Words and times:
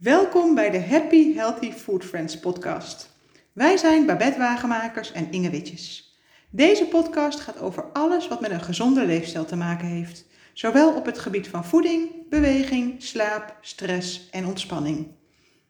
Welkom 0.00 0.54
bij 0.54 0.70
de 0.70 0.80
Happy 0.80 1.34
Healthy 1.34 1.72
Food 1.72 2.04
Friends 2.04 2.38
podcast. 2.38 3.10
Wij 3.52 3.76
zijn 3.76 4.06
Babette 4.06 4.38
Wagenmakers 4.38 5.12
en 5.12 5.32
Inge 5.32 5.50
Witjes. 5.50 6.16
Deze 6.50 6.84
podcast 6.84 7.40
gaat 7.40 7.58
over 7.58 7.84
alles 7.92 8.28
wat 8.28 8.40
met 8.40 8.50
een 8.50 8.60
gezonde 8.60 9.06
leefstijl 9.06 9.44
te 9.44 9.56
maken 9.56 9.86
heeft. 9.86 10.24
Zowel 10.52 10.94
op 10.94 11.06
het 11.06 11.18
gebied 11.18 11.48
van 11.48 11.64
voeding, 11.64 12.28
beweging, 12.28 13.02
slaap, 13.02 13.56
stress 13.60 14.28
en 14.30 14.46
ontspanning. 14.46 15.06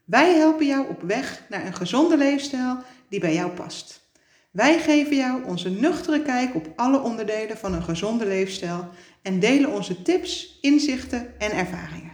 Wij 0.04 0.34
helpen 0.34 0.66
jou 0.66 0.88
op 0.88 1.02
weg 1.02 1.44
naar 1.48 1.66
een 1.66 1.74
gezonde 1.74 2.16
leefstijl 2.16 2.78
die 3.08 3.20
bij 3.20 3.34
jou 3.34 3.50
past. 3.50 4.10
Wij 4.50 4.78
geven 4.78 5.16
jou 5.16 5.44
onze 5.44 5.70
nuchtere 5.70 6.22
kijk 6.22 6.54
op 6.54 6.72
alle 6.76 7.00
onderdelen 7.00 7.56
van 7.56 7.74
een 7.74 7.82
gezonde 7.82 8.26
leefstijl 8.26 8.88
en 9.22 9.40
delen 9.40 9.72
onze 9.72 10.02
tips, 10.02 10.58
inzichten 10.60 11.40
en 11.40 11.50
ervaringen. 11.50 12.09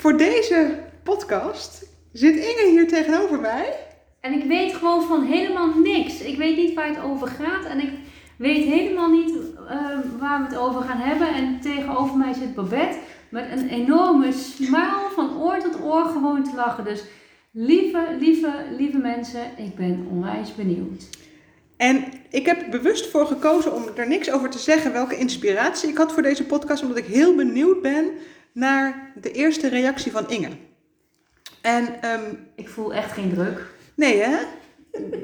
Voor 0.00 0.16
deze 0.16 0.78
podcast 1.02 1.86
zit 2.12 2.36
Inge 2.36 2.68
hier 2.70 2.88
tegenover 2.88 3.40
mij. 3.40 3.76
En 4.20 4.32
ik 4.32 4.44
weet 4.44 4.72
gewoon 4.72 5.02
van 5.02 5.22
helemaal 5.22 5.78
niks. 5.78 6.20
Ik 6.20 6.36
weet 6.36 6.56
niet 6.56 6.74
waar 6.74 6.88
het 6.88 7.02
over 7.02 7.28
gaat 7.28 7.64
en 7.64 7.80
ik 7.80 7.90
weet 8.38 8.64
helemaal 8.64 9.10
niet 9.10 9.30
uh, 9.30 9.98
waar 10.18 10.38
we 10.38 10.46
het 10.48 10.56
over 10.56 10.82
gaan 10.82 10.98
hebben. 10.98 11.28
En 11.34 11.60
tegenover 11.60 12.16
mij 12.16 12.32
zit 12.32 12.54
Babette 12.54 12.98
met 13.30 13.44
een 13.52 13.68
enorme 13.68 14.32
smile 14.32 15.10
van 15.14 15.42
oor 15.42 15.58
tot 15.58 15.82
oor 15.82 16.04
gewoon 16.04 16.44
te 16.44 16.54
lachen. 16.56 16.84
Dus 16.84 17.04
lieve, 17.52 18.06
lieve, 18.18 18.52
lieve 18.78 18.98
mensen, 18.98 19.42
ik 19.56 19.74
ben 19.74 20.06
onwijs 20.10 20.54
benieuwd. 20.54 21.08
En 21.76 22.04
ik 22.30 22.46
heb 22.46 22.70
bewust 22.70 23.10
voor 23.10 23.26
gekozen 23.26 23.74
om 23.74 23.84
er 23.94 24.08
niks 24.08 24.30
over 24.30 24.50
te 24.50 24.58
zeggen 24.58 24.92
welke 24.92 25.16
inspiratie 25.16 25.88
ik 25.88 25.96
had 25.96 26.12
voor 26.12 26.22
deze 26.22 26.46
podcast, 26.46 26.82
omdat 26.82 26.98
ik 26.98 27.06
heel 27.06 27.34
benieuwd 27.34 27.82
ben 27.82 28.10
naar 28.52 29.12
de 29.20 29.32
eerste 29.32 29.68
reactie 29.68 30.12
van 30.12 30.30
Inge. 30.30 30.50
En, 31.60 32.10
um, 32.12 32.48
ik 32.54 32.68
voel 32.68 32.94
echt 32.94 33.12
geen 33.12 33.34
druk. 33.34 33.66
Nee, 33.94 34.22
hè? 34.22 34.38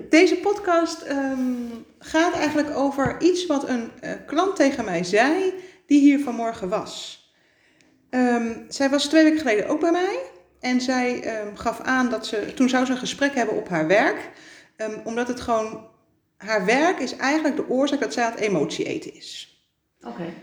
Deze 0.09 0.37
podcast 0.37 1.09
um, 1.11 1.84
gaat 1.98 2.34
eigenlijk 2.34 2.77
over 2.77 3.20
iets 3.20 3.47
wat 3.47 3.69
een 3.69 3.91
uh, 4.05 4.11
klant 4.27 4.56
tegen 4.56 4.84
mij 4.84 5.05
zei, 5.05 5.55
die 5.86 6.01
hier 6.01 6.20
vanmorgen 6.20 6.69
was. 6.69 7.25
Um, 8.11 8.64
zij 8.69 8.91
was 8.91 9.06
twee 9.06 9.23
weken 9.23 9.39
geleden 9.39 9.69
ook 9.69 9.81
bij 9.81 9.92
mij. 9.92 10.19
En 10.61 10.81
zij 10.81 11.34
gaf 11.55 11.81
aan 11.81 12.11
dat 12.11 12.27
ze, 12.27 12.53
toen 12.55 12.69
zou 12.69 12.84
ze 12.84 12.92
een 12.92 12.98
gesprek 12.98 13.34
hebben 13.34 13.56
op 13.56 13.69
haar 13.69 13.86
werk. 13.86 14.31
Omdat 15.05 15.29
het 15.29 15.41
gewoon, 15.41 15.89
haar 16.36 16.64
werk 16.64 16.98
is 16.98 17.17
eigenlijk 17.17 17.56
de 17.56 17.69
oorzaak 17.69 18.01
dat 18.01 18.12
zij 18.12 18.25
aan 18.25 18.31
het 18.31 18.41
emotie 18.41 18.84
eten 18.84 19.14
is. 19.14 19.61
Oké. 20.01 20.08
Okay. 20.08 20.34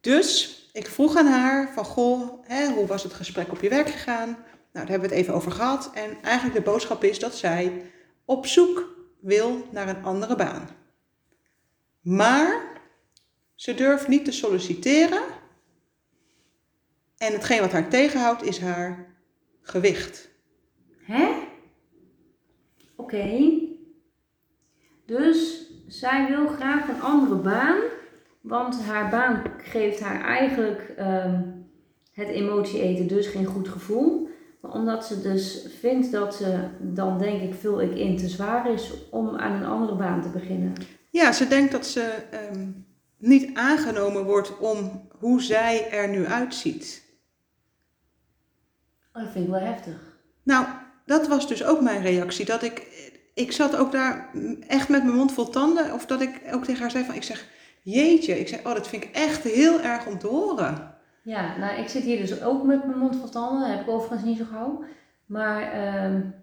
Dus 0.00 0.58
ik 0.74 0.86
vroeg 0.86 1.16
aan 1.16 1.26
haar 1.26 1.72
van, 1.72 1.84
goh, 1.84 2.46
hoe 2.74 2.86
was 2.86 3.02
het 3.02 3.12
gesprek 3.12 3.50
op 3.50 3.60
je 3.60 3.68
werk 3.68 3.88
gegaan? 3.88 4.28
Nou, 4.28 4.36
daar 4.72 4.88
hebben 4.88 5.08
we 5.08 5.14
het 5.14 5.24
even 5.24 5.34
over 5.34 5.52
gehad. 5.52 5.90
En 5.94 6.22
eigenlijk 6.22 6.56
de 6.56 6.70
boodschap 6.70 7.04
is 7.04 7.18
dat 7.18 7.36
zij 7.36 7.90
op 8.24 8.46
zoek 8.46 8.96
wil 9.20 9.68
naar 9.70 9.88
een 9.88 10.04
andere 10.04 10.36
baan. 10.36 10.68
Maar 12.00 12.80
ze 13.54 13.74
durft 13.74 14.08
niet 14.08 14.24
te 14.24 14.32
solliciteren. 14.32 15.22
En 17.16 17.32
hetgeen 17.32 17.60
wat 17.60 17.72
haar 17.72 17.88
tegenhoudt 17.88 18.42
is 18.42 18.60
haar 18.60 19.16
gewicht. 19.60 20.28
Hè? 20.98 21.28
Oké. 22.96 23.52
Dus 25.06 25.68
zij 25.86 26.26
wil 26.28 26.46
graag 26.46 26.88
een 26.88 27.02
andere 27.02 27.36
baan, 27.36 27.78
want 28.44 28.82
haar 28.82 29.10
baan 29.10 29.42
geeft 29.58 30.00
haar 30.00 30.20
eigenlijk 30.20 30.94
um, 30.98 31.66
het 32.12 32.28
emotie 32.28 32.80
eten 32.80 33.06
dus 33.06 33.26
geen 33.26 33.44
goed 33.44 33.68
gevoel. 33.68 34.28
Maar 34.60 34.72
omdat 34.72 35.06
ze 35.06 35.20
dus 35.20 35.66
vindt 35.80 36.12
dat 36.12 36.34
ze 36.34 36.68
dan 36.80 37.18
denk 37.18 37.42
ik 37.42 37.54
vul 37.54 37.80
ik 37.80 37.94
in 37.94 38.16
te 38.16 38.28
zwaar 38.28 38.72
is 38.72 39.08
om 39.10 39.36
aan 39.36 39.52
een 39.52 39.68
andere 39.68 39.96
baan 39.96 40.22
te 40.22 40.28
beginnen. 40.28 40.72
Ja, 41.10 41.32
ze 41.32 41.48
denkt 41.48 41.72
dat 41.72 41.86
ze 41.86 42.14
um, 42.52 42.86
niet 43.18 43.54
aangenomen 43.54 44.24
wordt 44.24 44.58
om 44.58 45.08
hoe 45.18 45.42
zij 45.42 45.90
er 45.90 46.08
nu 46.08 46.26
uitziet. 46.26 47.02
Oh, 49.12 49.22
dat 49.22 49.32
vind 49.32 49.44
ik 49.44 49.50
wel 49.50 49.60
heftig. 49.60 50.18
Nou, 50.42 50.66
dat 51.06 51.28
was 51.28 51.48
dus 51.48 51.64
ook 51.64 51.80
mijn 51.80 52.02
reactie. 52.02 52.44
Dat 52.44 52.62
ik, 52.62 52.86
ik 53.34 53.52
zat 53.52 53.76
ook 53.76 53.92
daar 53.92 54.30
echt 54.68 54.88
met 54.88 55.04
mijn 55.04 55.16
mond 55.16 55.32
vol 55.32 55.48
tanden. 55.48 55.92
Of 55.92 56.06
dat 56.06 56.20
ik 56.20 56.40
ook 56.52 56.64
tegen 56.64 56.80
haar 56.80 56.90
zei 56.90 57.04
van, 57.04 57.14
ik 57.14 57.22
zeg, 57.22 57.52
jeetje. 57.84 58.38
Ik 58.40 58.48
zeg, 58.48 58.66
oh, 58.66 58.74
dat 58.74 58.88
vind 58.88 59.04
ik 59.04 59.10
echt 59.10 59.42
heel 59.42 59.80
erg 59.80 60.06
om 60.06 60.18
te 60.18 60.26
horen. 60.26 60.94
Ja, 61.22 61.56
nou, 61.56 61.80
ik 61.80 61.88
zit 61.88 62.02
hier 62.02 62.18
dus 62.18 62.42
ook 62.42 62.62
met 62.62 62.86
mijn 62.86 62.98
mond 62.98 63.16
vol 63.16 63.28
tanden. 63.28 63.60
Dat 63.60 63.70
heb 63.70 63.80
ik 63.80 63.92
overigens 63.92 64.22
niet 64.22 64.38
zo 64.38 64.44
gauw. 64.44 64.84
Maar, 65.26 65.94
um, 66.04 66.34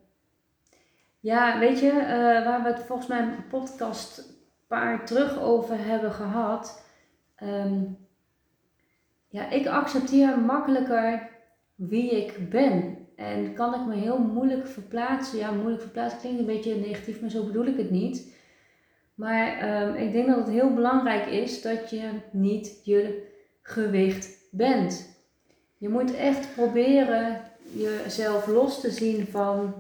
ja, 1.20 1.60
weet 1.60 1.80
je, 1.80 1.92
uh, 1.92 2.46
waar 2.46 2.64
we 2.64 2.70
het 2.70 2.84
volgens 2.84 3.08
mij 3.08 3.20
een 3.20 3.48
podcast 3.50 4.18
een 4.18 4.36
paar 4.68 5.06
terug 5.06 5.40
over 5.40 5.86
hebben 5.86 6.12
gehad. 6.12 6.86
Um, 7.44 7.98
ja, 9.28 9.50
ik 9.50 9.68
accepteer 9.68 10.40
makkelijker 10.40 11.30
wie 11.76 12.26
ik 12.26 12.50
ben. 12.50 12.98
En 13.16 13.54
kan 13.54 13.74
ik 13.74 13.86
me 13.86 13.96
heel 13.96 14.18
moeilijk 14.18 14.68
verplaatsen. 14.68 15.38
Ja, 15.40 15.52
moeilijk 15.52 15.82
verplaatsen 15.82 16.20
klinkt 16.20 16.40
een 16.40 16.46
beetje 16.46 16.76
negatief, 16.76 17.22
maar 17.22 17.30
zo 17.30 17.46
bedoel 17.46 17.66
ik 17.66 17.78
het 17.78 17.92
niet. 17.92 18.36
Maar 19.22 19.82
um, 19.88 19.96
ik 19.96 20.12
denk 20.12 20.28
dat 20.28 20.38
het 20.38 20.50
heel 20.50 20.74
belangrijk 20.74 21.26
is 21.26 21.62
dat 21.62 21.90
je 21.90 22.10
niet 22.32 22.82
je 22.84 23.28
gewicht 23.62 24.48
bent. 24.52 25.16
Je 25.78 25.90
moet 25.90 26.16
echt 26.16 26.54
proberen 26.56 27.42
jezelf 27.74 28.48
los 28.48 28.82
te 28.82 28.92
zien 28.92 29.28
van 29.28 29.74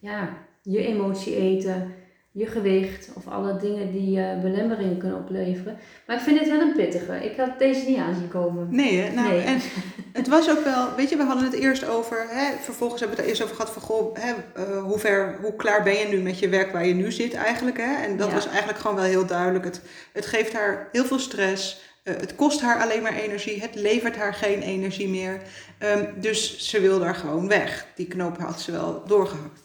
ja, 0.00 0.28
je 0.62 0.86
emotie 0.86 1.36
eten, 1.36 1.94
je 2.34 2.46
gewicht 2.46 3.08
of 3.14 3.28
alle 3.28 3.56
dingen 3.56 3.92
die 3.92 4.18
uh, 4.18 4.40
belemmeringen 4.40 4.98
kunnen 4.98 5.18
opleveren. 5.18 5.78
Maar 6.06 6.16
ik 6.16 6.22
vind 6.22 6.38
het 6.38 6.48
wel 6.48 6.60
een 6.60 6.72
pittige. 6.72 7.24
Ik 7.24 7.36
had 7.36 7.58
deze 7.58 7.88
niet 7.88 7.98
aanzien 7.98 8.28
komen. 8.28 8.66
Nee, 8.70 9.00
hè? 9.00 9.14
Nou, 9.14 9.28
nee. 9.28 9.40
en 9.40 9.60
het 10.12 10.28
was 10.28 10.50
ook 10.50 10.64
wel, 10.64 10.94
weet 10.96 11.08
je, 11.08 11.16
we 11.16 11.22
hadden 11.22 11.44
het 11.44 11.54
eerst 11.54 11.88
over, 11.88 12.26
hè, 12.28 12.56
vervolgens 12.60 13.00
hebben 13.00 13.18
we 13.18 13.22
het 13.22 13.30
er 13.30 13.36
eerst 13.36 13.42
over 13.42 13.56
gehad 13.56 13.72
van, 13.72 13.82
goh, 13.82 14.16
hè, 14.16 14.32
uh, 14.58 14.82
hoe 14.82 14.98
ver, 14.98 15.38
hoe 15.40 15.56
klaar 15.56 15.82
ben 15.82 15.98
je 15.98 16.06
nu 16.06 16.20
met 16.20 16.38
je 16.38 16.48
werk 16.48 16.72
waar 16.72 16.86
je 16.86 16.94
nu 16.94 17.12
zit 17.12 17.34
eigenlijk, 17.34 17.76
hè? 17.76 17.94
En 18.02 18.16
dat 18.16 18.28
ja. 18.28 18.34
was 18.34 18.48
eigenlijk 18.48 18.78
gewoon 18.78 18.96
wel 18.96 19.04
heel 19.04 19.26
duidelijk. 19.26 19.64
Het, 19.64 19.80
het 20.12 20.26
geeft 20.26 20.52
haar 20.52 20.88
heel 20.92 21.04
veel 21.04 21.18
stress. 21.18 21.80
Uh, 22.04 22.14
het 22.16 22.34
kost 22.34 22.60
haar 22.60 22.82
alleen 22.82 23.02
maar 23.02 23.14
energie. 23.14 23.60
Het 23.60 23.74
levert 23.74 24.16
haar 24.16 24.34
geen 24.34 24.62
energie 24.62 25.08
meer. 25.08 25.40
Um, 25.78 26.08
dus 26.20 26.68
ze 26.68 26.80
wil 26.80 26.98
daar 26.98 27.14
gewoon 27.14 27.48
weg. 27.48 27.86
Die 27.94 28.06
knoop 28.06 28.38
had 28.38 28.60
ze 28.60 28.72
wel 28.72 29.02
doorgehakt. 29.06 29.60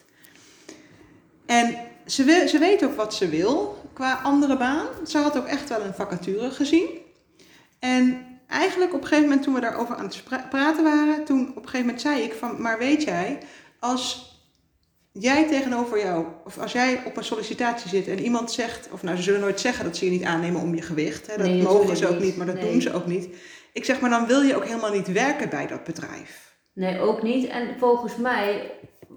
En 1.46 1.78
ze, 2.08 2.24
wil, 2.24 2.48
ze 2.48 2.58
weet 2.58 2.86
ook 2.86 2.96
wat 2.96 3.14
ze 3.14 3.30
wil 3.30 3.78
qua 3.94 4.20
andere 4.24 4.58
baan. 4.58 4.88
Ze 5.08 5.18
had 5.18 5.38
ook 5.38 5.46
echt 5.46 5.70
wel 5.70 5.82
een 5.82 5.94
vacature 5.94 6.52
gezien. 6.52 6.88
En 7.80 8.26
eigenlijk 8.48 8.94
op 8.94 9.02
een 9.02 9.08
gegeven 9.08 9.30
moment 9.30 9.44
toen 9.44 9.54
we 9.54 9.60
daarover 9.60 9.96
aan 9.96 10.06
het 10.06 10.24
praten 10.50 10.84
waren, 10.84 11.26
toen 11.26 11.50
op 11.50 11.56
een 11.56 11.64
gegeven 11.64 11.86
moment 11.86 12.02
zei 12.02 12.22
ik 12.22 12.34
van, 12.34 12.62
maar 12.62 12.78
weet 12.78 13.04
jij, 13.04 13.38
als 13.80 14.36
jij 15.12 15.48
tegenover 15.48 16.00
jou, 16.00 16.26
of 16.46 16.58
als 16.58 16.72
jij 16.72 17.02
op 17.06 17.18
een 17.18 17.24
sollicitatie 17.24 17.90
zit 17.90 18.08
en 18.08 18.20
iemand 18.20 18.52
zegt, 18.52 18.90
of 18.92 19.04
nou 19.04 19.18
ze 19.18 19.24
zullen 19.24 19.40
nooit 19.40 19.60
zeggen 19.60 19.86
dat 19.86 19.98
ze 19.98 20.06
je 20.06 20.12
niet 20.12 20.24
aannemen 20.24 20.62
om 20.62 20.76
je 20.76 20.82
gewicht, 20.82 21.28
hè, 21.28 21.38
dat 21.38 21.46
nee, 21.46 21.62
mogen 21.62 21.98
ze 21.98 22.08
ook 22.08 22.20
niet, 22.20 22.38
maar 22.38 22.46
dat 22.46 22.56
nee. 22.56 22.72
doen 22.72 22.82
ze 22.82 22.94
ook 22.94 23.06
niet. 23.06 23.30
Ik 23.74 23.86
zeg 23.86 24.00
maar, 24.00 24.10
dan 24.10 24.28
wil 24.28 24.42
je 24.42 24.56
ook 24.56 24.66
helemaal 24.66 24.92
niet 24.92 25.12
werken 25.12 25.50
bij 25.50 25.68
dat 25.68 25.84
bedrijf. 25.84 26.56
Nee, 26.74 27.00
ook 27.00 27.24
niet. 27.24 27.48
En 27.48 27.76
volgens 27.80 28.16
mij, 28.16 28.72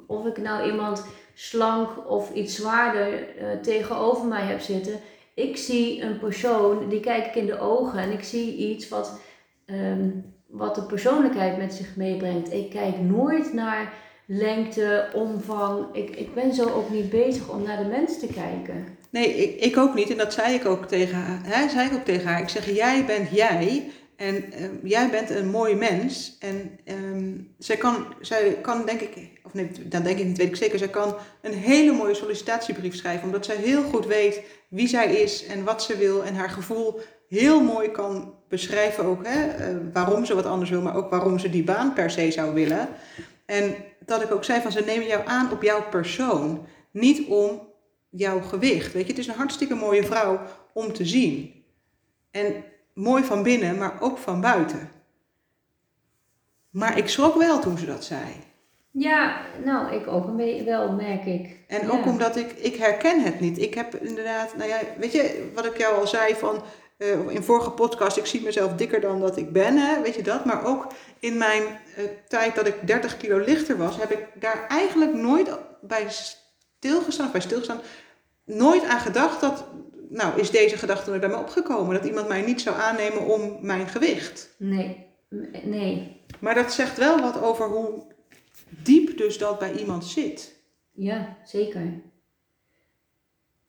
of 0.06 0.26
ik 0.26 0.36
nou 0.36 0.70
iemand 0.70 1.04
slank 1.34 2.10
of 2.10 2.34
iets 2.34 2.56
zwaarder 2.56 3.12
uh, 3.12 3.60
tegenover 3.62 4.26
mij 4.26 4.42
heb 4.42 4.60
zitten. 4.60 5.00
Ik 5.34 5.56
zie 5.56 6.02
een 6.02 6.18
persoon, 6.18 6.88
die 6.88 7.00
kijk 7.00 7.26
ik 7.26 7.34
in 7.34 7.46
de 7.46 7.58
ogen 7.58 7.98
en 7.98 8.12
ik 8.12 8.24
zie 8.24 8.56
iets 8.56 8.88
wat, 8.88 9.20
um, 9.66 10.34
wat 10.46 10.74
de 10.74 10.82
persoonlijkheid 10.82 11.58
met 11.58 11.74
zich 11.74 11.96
meebrengt. 11.96 12.52
Ik 12.52 12.70
kijk 12.70 13.00
nooit 13.00 13.52
naar 13.52 13.93
lengte, 14.26 15.08
omvang. 15.14 15.87
Ik, 15.93 16.16
ik 16.16 16.34
ben 16.34 16.55
zo 16.55 16.69
ook 16.69 16.90
niet 16.90 17.10
bezig 17.10 17.49
om 17.49 17.62
naar 17.62 17.78
de 17.78 17.88
mens 17.88 18.19
te 18.19 18.26
kijken. 18.26 18.99
Nee, 19.10 19.34
ik, 19.34 19.60
ik 19.60 19.76
ook 19.76 19.94
niet. 19.94 20.10
En 20.10 20.16
dat 20.16 20.32
zei 20.32 20.55
ik 20.55 20.66
ook 20.66 20.87
tegen 20.87 21.16
haar. 21.16 21.40
Hè, 21.43 21.69
zei 21.69 21.87
ik 21.87 21.94
ook 21.94 22.05
tegen 22.05 22.26
haar. 22.26 22.40
Ik 22.40 22.49
zeg, 22.49 22.75
jij 22.75 23.05
bent 23.05 23.31
jij. 23.31 23.90
En 24.20 24.44
uh, 24.61 24.69
jij 24.82 25.11
bent 25.11 25.31
een 25.31 25.50
mooi 25.50 25.75
mens. 25.75 26.37
En 26.38 26.78
um, 26.84 27.55
zij, 27.58 27.76
kan, 27.76 28.14
zij 28.20 28.58
kan, 28.62 28.87
denk 28.87 29.00
ik, 29.00 29.40
of 29.43 29.55
nee, 29.55 29.70
dat 29.84 30.05
denk 30.05 30.19
ik 30.19 30.26
niet, 30.26 30.37
weet 30.37 30.49
ik 30.49 30.56
zeker. 30.56 30.78
Zij 30.78 30.88
kan 30.88 31.14
een 31.43 31.52
hele 31.52 31.93
mooie 31.93 32.14
sollicitatiebrief 32.14 32.94
schrijven. 32.94 33.26
Omdat 33.26 33.44
zij 33.44 33.56
heel 33.56 33.82
goed 33.82 34.06
weet 34.06 34.40
wie 34.69 34.88
zij 34.88 35.14
is 35.14 35.46
en 35.46 35.64
wat 35.64 35.82
ze 35.82 35.96
wil. 35.96 36.25
En 36.25 36.34
haar 36.34 36.50
gevoel 36.50 37.00
heel 37.28 37.62
mooi 37.62 37.90
kan 37.90 38.34
beschrijven 38.49 39.05
ook. 39.05 39.26
Hè, 39.26 39.72
uh, 39.72 39.76
waarom 39.93 40.25
ze 40.25 40.34
wat 40.34 40.46
anders 40.46 40.70
wil, 40.70 40.82
maar 40.82 40.96
ook 40.96 41.11
waarom 41.11 41.38
ze 41.38 41.50
die 41.50 41.64
baan 41.64 41.93
per 41.93 42.11
se 42.11 42.31
zou 42.31 42.55
willen. 42.55 42.88
En 43.46 43.75
dat 44.05 44.22
ik 44.22 44.31
ook 44.31 44.44
zei 44.44 44.61
van 44.61 44.72
ze 44.72 44.81
nemen 44.81 45.06
jou 45.06 45.26
aan 45.26 45.52
op 45.52 45.62
jouw 45.62 45.88
persoon. 45.88 46.67
Niet 46.90 47.28
om 47.28 47.69
jouw 48.08 48.40
gewicht. 48.40 48.93
Weet 48.93 49.02
je, 49.02 49.11
het 49.11 49.19
is 49.19 49.26
een 49.26 49.34
hartstikke 49.34 49.75
mooie 49.75 50.05
vrouw 50.05 50.40
om 50.72 50.93
te 50.93 51.06
zien. 51.06 51.64
En 52.31 52.64
mooi 53.00 53.25
van 53.25 53.43
binnen, 53.43 53.79
maar 53.79 53.97
ook 54.00 54.19
van 54.19 54.41
buiten. 54.41 54.91
Maar 56.70 56.99
ik 56.99 57.08
schrok 57.08 57.35
wel 57.35 57.58
toen 57.61 57.79
ze 57.79 57.87
dat 57.87 58.05
zei. 58.05 58.25
Ja, 58.91 59.41
nou, 59.64 59.94
ik 59.94 60.06
ook 60.06 60.26
een 60.26 60.37
beetje 60.37 60.64
wel, 60.64 60.93
merk 60.93 61.25
ik. 61.25 61.56
En 61.69 61.87
Ja. 61.87 61.93
ook 61.93 62.05
omdat 62.06 62.37
ik, 62.37 62.52
ik 62.52 62.76
herken 62.76 63.23
het 63.23 63.41
niet. 63.41 63.58
Ik 63.58 63.75
heb 63.75 63.94
inderdaad, 63.94 64.56
nou 64.56 64.69
ja, 64.69 64.79
weet 64.99 65.12
je 65.12 65.50
wat 65.55 65.64
ik 65.64 65.79
jou 65.79 65.99
al 66.00 66.06
zei 66.06 66.35
van 66.35 66.62
eh, 66.97 67.29
in 67.29 67.43
vorige 67.43 67.70
podcast, 67.70 68.17
ik 68.17 68.26
zie 68.26 68.43
mezelf 68.43 68.73
dikker 68.75 69.00
dan 69.00 69.20
dat 69.20 69.37
ik 69.37 69.53
ben, 69.53 69.76
hè, 69.76 70.00
weet 70.03 70.14
je 70.14 70.23
dat? 70.23 70.44
Maar 70.44 70.64
ook 70.64 70.87
in 71.19 71.37
mijn 71.38 71.62
eh, 71.96 72.05
tijd 72.29 72.55
dat 72.55 72.67
ik 72.67 72.87
30 72.87 73.17
kilo 73.17 73.38
lichter 73.38 73.76
was, 73.76 73.96
heb 73.96 74.11
ik 74.11 74.26
daar 74.35 74.67
eigenlijk 74.69 75.14
nooit 75.14 75.50
bij 75.81 76.06
stilgestaan, 76.08 77.26
of 77.26 77.32
bij 77.32 77.41
stilgestaan, 77.41 77.81
nooit 78.44 78.85
aan 78.85 79.00
gedacht 79.00 79.41
dat, 79.41 79.64
nou 80.10 80.40
is 80.40 80.50
deze 80.50 80.76
gedachte 80.76 81.08
nooit 81.08 81.20
bij 81.20 81.30
me 81.30 81.36
opgekomen, 81.36 81.94
dat 81.94 82.04
iemand 82.04 82.28
mij 82.28 82.42
niet 82.42 82.60
zou 82.60 82.76
aannemen 82.76 83.26
om 83.26 83.58
mijn 83.60 83.88
gewicht. 83.88 84.54
Nee, 84.56 85.06
nee. 85.64 86.22
Maar 86.38 86.54
dat 86.54 86.72
zegt 86.72 86.98
wel 86.98 87.20
wat 87.20 87.40
over 87.40 87.66
hoe 87.66 88.02
diep 88.68 89.16
dus 89.16 89.38
dat 89.38 89.58
bij 89.58 89.72
iemand 89.72 90.04
zit. 90.04 90.56
Ja, 90.92 91.36
zeker. 91.44 92.00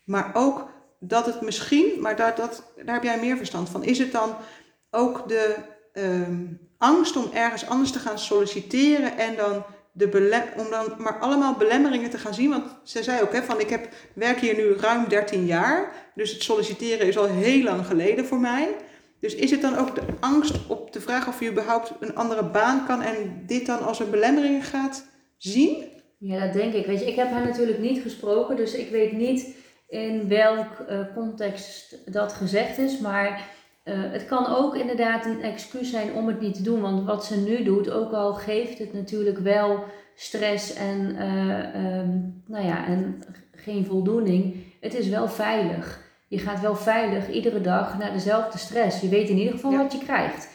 Maar 0.03 0.31
ook 0.33 0.69
dat 0.99 1.25
het 1.25 1.41
misschien, 1.41 2.01
maar 2.01 2.15
daar, 2.15 2.35
dat, 2.35 2.63
daar 2.85 2.95
heb 2.95 3.03
jij 3.03 3.19
meer 3.19 3.37
verstand 3.37 3.69
van, 3.69 3.83
is 3.83 3.97
het 3.97 4.11
dan 4.11 4.35
ook 4.89 5.27
de 5.27 5.55
ehm, 5.93 6.45
angst 6.77 7.15
om 7.15 7.31
ergens 7.33 7.67
anders 7.67 7.91
te 7.91 7.99
gaan 7.99 8.19
solliciteren 8.19 9.17
en 9.17 9.35
dan 9.35 9.63
de 9.91 10.51
om 10.57 10.69
dan 10.69 10.93
maar 10.97 11.19
allemaal 11.19 11.55
belemmeringen 11.57 12.09
te 12.09 12.17
gaan 12.17 12.33
zien? 12.33 12.49
Want 12.49 12.63
ze 12.83 13.03
zei 13.03 13.21
ook, 13.21 13.33
hè, 13.33 13.41
van 13.41 13.59
ik 13.59 13.69
heb, 13.69 13.89
werk 14.13 14.39
hier 14.39 14.55
nu 14.55 14.73
ruim 14.73 15.07
13 15.07 15.45
jaar, 15.45 15.91
dus 16.15 16.31
het 16.31 16.43
solliciteren 16.43 17.07
is 17.07 17.17
al 17.17 17.27
heel 17.27 17.63
lang 17.63 17.85
geleden 17.85 18.25
voor 18.25 18.39
mij. 18.39 18.75
Dus 19.19 19.35
is 19.35 19.51
het 19.51 19.61
dan 19.61 19.77
ook 19.77 19.95
de 19.95 20.01
angst 20.19 20.67
op 20.67 20.93
de 20.93 21.01
vraag 21.01 21.27
of 21.27 21.39
je 21.39 21.49
überhaupt 21.49 21.93
een 21.99 22.15
andere 22.15 22.43
baan 22.43 22.85
kan 22.85 23.01
en 23.01 23.43
dit 23.45 23.65
dan 23.65 23.85
als 23.85 23.99
een 23.99 24.09
belemmering 24.09 24.67
gaat 24.67 25.05
zien? 25.37 25.83
Ja, 26.17 26.45
dat 26.45 26.53
denk 26.53 26.73
ik. 26.73 26.85
Weet 26.85 26.99
je, 26.99 27.05
ik 27.05 27.15
heb 27.15 27.31
haar 27.31 27.45
natuurlijk 27.45 27.79
niet 27.79 28.01
gesproken, 28.01 28.55
dus 28.55 28.73
ik 28.73 28.89
weet 28.89 29.11
niet 29.11 29.55
in 29.87 30.27
welk 30.27 30.79
eh, 30.87 30.99
context 31.13 31.97
dat 32.13 32.33
gezegd 32.33 32.77
is. 32.77 32.99
Maar 32.99 33.49
eh, 33.91 33.97
het 34.11 34.25
kan 34.25 34.45
ook 34.47 34.75
inderdaad 34.75 35.25
een 35.25 35.41
excuus 35.43 35.89
zijn 35.89 36.13
om 36.13 36.27
het 36.27 36.39
niet 36.41 36.55
te 36.55 36.61
doen. 36.61 36.81
Want 36.81 37.05
wat 37.05 37.25
ze 37.25 37.37
nu 37.39 37.63
doet, 37.63 37.89
ook 37.89 38.11
al 38.11 38.33
geeft 38.33 38.79
het 38.79 38.93
natuurlijk 38.93 39.37
wel 39.37 39.83
stress 40.15 40.73
en, 40.73 41.15
eh, 41.17 41.75
ehm, 41.75 42.09
nou 42.47 42.65
ja, 42.65 42.85
en 42.85 43.23
geen 43.55 43.85
voldoening, 43.85 44.55
het 44.81 44.93
is 44.93 45.07
wel 45.07 45.27
veilig. 45.27 45.99
Je 46.27 46.37
gaat 46.39 46.61
wel 46.61 46.75
veilig 46.75 47.29
iedere 47.29 47.61
dag 47.61 47.97
naar 47.97 48.11
dezelfde 48.11 48.57
stress. 48.57 49.01
Je 49.01 49.09
weet 49.09 49.29
in 49.29 49.37
ieder 49.37 49.53
geval 49.53 49.71
Ja. 49.71 49.77
wat 49.77 49.91
je 49.91 49.97
krijgt. 49.97 50.47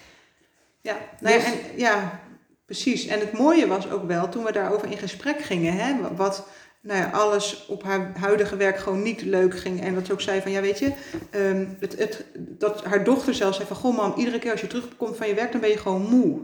Ja, 0.80 0.96
nou 1.20 1.34
ja, 1.34 1.40
Dus- 1.40 1.52
en, 1.52 1.58
ja, 1.76 2.20
precies. 2.66 3.06
En 3.06 3.20
het 3.20 3.32
mooie 3.32 3.66
was 3.66 3.90
ook 3.90 4.06
wel 4.06 4.28
toen 4.28 4.44
we 4.44 4.52
daarover 4.52 4.90
in 4.90 4.98
gesprek 4.98 5.38
gingen, 5.40 5.72
hè, 5.72 6.14
wat 6.16 6.48
nou 6.86 6.98
ja, 7.00 7.10
alles 7.12 7.64
op 7.68 7.82
haar 7.82 8.12
huidige 8.20 8.56
werk 8.56 8.78
gewoon 8.78 9.02
niet 9.02 9.22
leuk 9.22 9.58
ging. 9.58 9.82
En 9.82 9.94
dat 9.94 10.06
ze 10.06 10.12
ook 10.12 10.20
zei 10.20 10.40
van, 10.40 10.50
ja 10.50 10.60
weet 10.60 10.78
je, 10.78 10.92
ehm, 11.30 11.64
het, 11.80 11.98
het, 11.98 12.24
dat 12.34 12.84
haar 12.84 13.04
dochter 13.04 13.34
zelfs 13.34 13.56
zei 13.56 13.68
van, 13.68 13.76
goh 13.76 13.96
mam, 13.96 14.14
iedere 14.16 14.38
keer 14.38 14.50
als 14.50 14.60
je 14.60 14.66
terugkomt 14.66 15.16
van 15.16 15.28
je 15.28 15.34
werk, 15.34 15.52
dan 15.52 15.60
ben 15.60 15.70
je 15.70 15.78
gewoon 15.78 16.02
moe. 16.02 16.38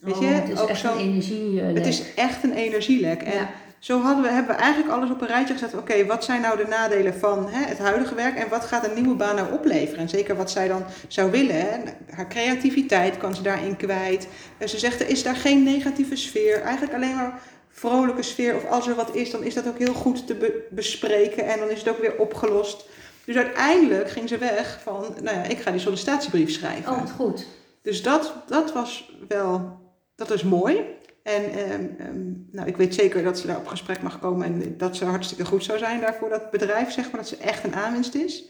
Weet 0.00 0.18
je, 0.18 0.24
Oh, 0.26 0.34
het 0.34 0.48
is 0.48 0.58
ook 0.60 0.68
echt 0.68 0.84
een 0.84 0.96
energie. 0.98 1.60
Het 1.60 1.86
is 1.86 2.02
echt 2.14 2.42
een 2.44 2.52
energielek. 2.54 3.22
En 3.22 3.32
Ja. 3.32 3.50
zo 3.78 4.00
hadden 4.00 4.22
we, 4.24 4.30
hebben 4.30 4.56
we 4.56 4.62
eigenlijk 4.62 4.92
alles 4.92 5.10
op 5.10 5.20
een 5.20 5.26
rijtje 5.26 5.52
gezet. 5.54 5.74
Oké, 5.74 6.06
wat 6.06 6.24
zijn 6.24 6.40
nou 6.40 6.56
de 6.56 6.66
nadelen 6.68 7.14
van 7.14 7.48
hè, 7.50 7.64
het 7.68 7.78
huidige 7.78 8.14
werk 8.14 8.36
en 8.36 8.48
wat 8.48 8.64
gaat 8.64 8.86
een 8.86 8.94
nieuwe 8.94 9.14
baan 9.16 9.34
nou 9.36 9.52
opleveren? 9.52 9.98
En 10.00 10.08
zeker 10.08 10.36
wat 10.36 10.50
zij 10.50 10.68
dan 10.68 10.84
zou 11.08 11.30
willen. 11.30 11.60
Hè. 11.60 11.76
Haar 12.10 12.28
creativiteit 12.28 13.16
kan 13.16 13.34
ze 13.34 13.42
daarin 13.42 13.76
kwijt. 13.76 14.26
En 14.58 14.68
ze 14.68 14.78
zegt, 14.78 15.00
er 15.00 15.08
is 15.08 15.22
daar 15.22 15.36
geen 15.36 15.62
negatieve 15.62 16.16
sfeer. 16.16 16.60
Eigenlijk 16.62 16.94
alleen 16.94 17.16
maar 17.16 17.40
vrolijke 17.70 18.22
sfeer. 18.22 18.56
Of 18.56 18.66
als 18.70 18.88
er 18.88 18.94
wat 18.94 19.14
is, 19.14 19.30
dan 19.30 19.42
is 19.42 19.54
dat 19.54 19.68
ook 19.68 19.78
heel 19.78 19.94
goed 19.94 20.26
te 20.26 20.34
be- 20.34 20.66
bespreken. 20.70 21.44
En 21.46 21.58
dan 21.58 21.70
is 21.70 21.78
het 21.78 21.88
ook 21.88 22.00
weer 22.00 22.16
opgelost. 22.18 22.88
Dus 23.24 23.36
uiteindelijk 23.36 24.10
ging 24.10 24.28
ze 24.28 24.38
weg 24.38 24.80
van, 24.82 25.04
nou 25.22 25.36
ja, 25.36 25.42
ik 25.42 25.58
ga 25.58 25.70
die 25.70 25.80
sollicitatiebrief 25.80 26.50
schrijven. 26.50 26.92
Oh, 26.92 27.06
goed. 27.16 27.46
Dus 27.82 28.02
dat, 28.02 28.34
dat 28.46 28.72
was 28.72 29.12
wel, 29.28 29.78
dat 30.14 30.30
is 30.30 30.42
mooi. 30.42 30.80
En 31.22 31.44
ehm, 31.52 31.86
ehm, 31.98 32.32
nou, 32.50 32.68
ik 32.68 32.76
weet 32.76 32.94
zeker 32.94 33.22
dat 33.24 33.38
ze 33.38 33.46
daar 33.46 33.56
op 33.56 33.66
gesprek 33.66 34.02
mag 34.02 34.18
komen 34.18 34.46
en 34.46 34.74
dat 34.78 34.96
ze 34.96 35.04
hartstikke 35.04 35.44
goed 35.44 35.64
zou 35.64 35.78
zijn 35.78 36.00
daarvoor 36.00 36.28
dat 36.28 36.50
bedrijf, 36.50 36.92
zeg 36.92 37.04
maar, 37.10 37.20
dat 37.20 37.28
ze 37.28 37.36
echt 37.36 37.64
een 37.64 37.74
aanwinst 37.74 38.14
is. 38.14 38.44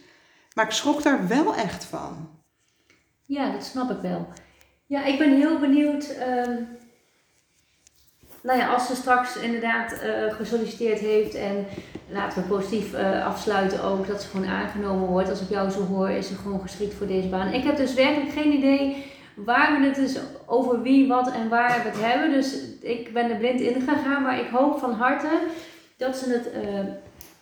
Maar 0.55 0.65
ik 0.65 0.71
schrok 0.71 1.03
daar 1.03 1.29
wel 1.29 1.55
echt 1.55 1.85
van. 1.85 2.29
Ja, 3.23 3.53
dat 3.53 3.65
snap 3.65 3.91
ik 3.91 4.01
wel. 4.03 4.29
Ja, 4.87 5.05
ik 5.05 5.19
ben 5.19 5.37
heel 5.37 5.59
benieuwd. 5.59 6.09
ehm, 6.09 6.57
nou 8.43 8.59
ja, 8.59 8.73
als 8.73 8.87
ze 8.87 8.95
straks 8.95 9.37
inderdaad 9.37 9.93
eh, 9.93 10.35
gesolliciteerd 10.35 10.99
heeft 10.99 11.35
en 11.35 11.67
laten 12.09 12.43
we 12.43 12.49
positief 12.49 12.95
eh, 12.95 13.27
afsluiten 13.27 13.83
ook 13.85 14.07
dat 14.07 14.23
ze 14.23 14.29
gewoon 14.29 14.47
aangenomen 14.47 15.09
wordt. 15.09 15.29
Als 15.29 15.41
ik 15.41 15.49
jou 15.49 15.71
zo 15.71 15.85
hoor, 15.85 16.11
is 16.11 16.29
ze 16.29 16.35
gewoon 16.35 16.61
geschikt 16.61 16.95
voor 16.95 17.07
deze 17.07 17.29
baan. 17.29 17.53
Ik 17.53 17.65
heb 17.65 17.77
dus 17.77 17.95
werkelijk 17.95 18.33
geen 18.33 18.53
idee 18.53 19.05
waar 19.35 19.81
we 19.81 19.87
het 19.87 19.95
dus 19.95 20.19
over 20.47 20.83
wie, 20.83 21.09
wat 21.09 21.33
en 21.33 21.49
waar 21.49 21.83
we 21.83 21.89
het 21.89 22.01
hebben. 22.01 22.31
Dus 22.31 22.59
ik 22.81 23.13
ben 23.13 23.31
er 23.31 23.37
blind 23.37 23.61
in 23.61 23.81
gegaan, 23.81 24.23
maar 24.23 24.41
ik 24.41 24.49
hoop 24.49 24.79
van 24.79 24.93
harte 24.93 25.39
dat 25.97 26.17
ze 26.17 26.31
het, 26.33 26.51
eh, 26.53 26.61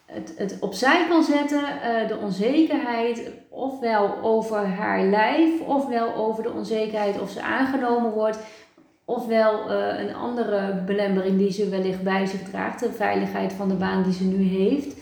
het, 0.06 0.32
het 0.36 0.56
opzij 0.60 1.06
kan 1.08 1.22
zetten, 1.22 1.62
de 2.08 2.16
onzekerheid, 2.22 3.30
ofwel 3.48 4.18
over 4.22 4.66
haar 4.66 5.02
lijf, 5.02 5.60
ofwel 5.60 6.14
over 6.14 6.42
de 6.42 6.52
onzekerheid 6.52 7.20
of 7.20 7.30
ze 7.30 7.42
aangenomen 7.42 8.10
wordt, 8.10 8.38
ofwel 9.08 9.70
eh, 9.70 10.00
een 10.00 10.14
andere 10.14 10.82
belemmering 10.86 11.38
die 11.38 11.52
ze 11.52 11.68
wellicht 11.68 12.02
bij 12.02 12.26
zich 12.26 12.42
draagt, 12.42 12.80
de 12.80 12.92
veiligheid 12.92 13.52
van 13.52 13.68
de 13.68 13.74
baan 13.74 14.02
die 14.02 14.12
ze 14.12 14.24
nu 14.24 14.42
heeft. 14.42 14.96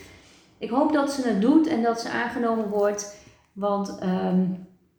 Ik 0.58 0.70
hoop 0.70 0.92
dat 0.92 1.12
ze 1.12 1.28
het 1.28 1.40
doet 1.40 1.66
en 1.66 1.82
dat 1.82 2.00
ze 2.00 2.08
aangenomen 2.08 2.68
wordt, 2.68 3.16
want 3.52 3.98
ehm, 3.98 4.44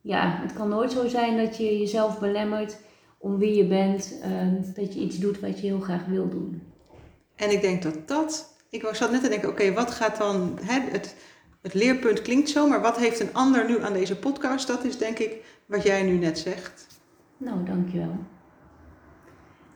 ja, 0.02 0.40
het 0.42 0.54
kan 0.54 0.70
nooit 0.70 0.92
zo 0.92 1.08
zijn 1.08 1.38
dat 1.38 1.58
je 1.58 1.78
jezelf 1.78 2.20
belemmert 2.20 2.78
om 3.18 3.38
wie 3.38 3.56
je 3.56 3.68
bent, 3.68 4.20
ehm, 4.22 4.56
dat 4.76 4.94
je 4.94 5.00
iets 5.00 5.18
doet 5.18 5.40
wat 5.40 5.60
je 5.60 5.68
heel 5.68 5.80
graag 5.80 6.06
wil 6.06 6.30
doen. 6.30 6.62
En 7.36 7.52
ik 7.52 7.62
denk 7.62 7.84
dat 7.84 8.08
dat, 8.08 8.56
ik 8.70 8.90
zat 8.92 9.12
net 9.12 9.24
te 9.24 9.30
denken, 9.30 9.50
oké, 9.50 9.74
wat 9.74 9.92
gaat 9.92 10.18
dan, 10.18 10.60
hè, 10.62 10.80
het, 10.92 11.16
het 11.62 11.74
leerpunt 11.74 12.22
klinkt 12.22 12.50
zo, 12.50 12.68
maar 12.68 12.82
wat 12.82 12.98
heeft 12.98 13.20
een 13.20 13.34
ander 13.34 13.68
nu 13.68 13.84
aan 13.84 13.94
deze 13.94 14.16
podcast? 14.16 14.68
Dat 14.68 14.84
is 14.84 14.98
denk 14.98 15.18
ik 15.20 15.36
wat 15.66 15.84
jij 15.84 16.04
nu 16.04 16.18
net 16.18 16.40
zegt. 16.40 16.88
Nou, 17.38 17.66
dankjewel. 17.66 18.16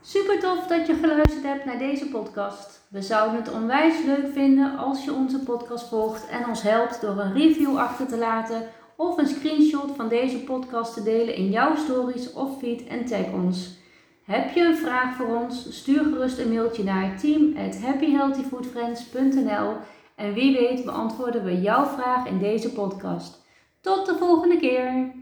Super 0.03 0.39
tof 0.39 0.67
dat 0.67 0.87
je 0.87 0.93
geluisterd 0.93 1.43
hebt 1.43 1.65
naar 1.65 1.77
deze 1.77 2.09
podcast. 2.09 2.87
We 2.89 3.01
zouden 3.01 3.35
het 3.35 3.53
onwijs 3.53 4.03
leuk 4.05 4.33
vinden 4.33 4.77
als 4.77 5.05
je 5.05 5.13
onze 5.13 5.39
podcast 5.39 5.87
volgt 5.87 6.27
en 6.27 6.47
ons 6.47 6.61
helpt 6.61 7.01
door 7.01 7.19
een 7.19 7.33
review 7.33 7.77
achter 7.77 8.07
te 8.07 8.17
laten 8.17 8.63
of 8.95 9.17
een 9.17 9.27
screenshot 9.27 9.95
van 9.95 10.07
deze 10.07 10.43
podcast 10.43 10.93
te 10.93 11.03
delen 11.03 11.35
in 11.35 11.49
jouw 11.49 11.75
stories 11.75 12.33
of 12.33 12.59
feed 12.59 12.87
en 12.87 13.05
tag 13.05 13.31
ons. 13.33 13.79
Heb 14.23 14.53
je 14.53 14.63
een 14.63 14.77
vraag 14.77 15.15
voor 15.15 15.35
ons? 15.35 15.77
Stuur 15.77 16.03
gerust 16.03 16.37
een 16.37 16.53
mailtje 16.53 16.83
naar 16.83 17.19
team@happyhealthyfoodfriends.nl 17.19 19.75
en 20.15 20.33
wie 20.33 20.57
weet 20.57 20.85
beantwoorden 20.85 21.43
we 21.43 21.61
jouw 21.61 21.85
vraag 21.85 22.27
in 22.27 22.39
deze 22.39 22.73
podcast. 22.73 23.45
Tot 23.81 24.05
de 24.05 24.15
volgende 24.15 24.57
keer! 24.57 25.20